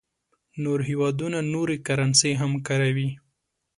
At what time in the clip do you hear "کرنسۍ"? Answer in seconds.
1.87-2.33